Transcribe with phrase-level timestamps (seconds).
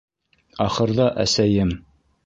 [0.65, 1.79] Ахырҙа, әсәйем: